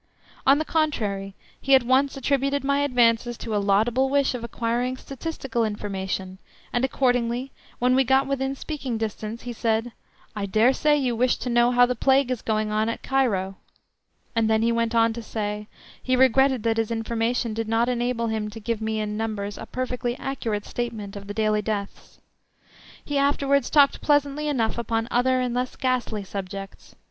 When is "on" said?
0.47-0.57, 12.71-12.89, 14.95-15.13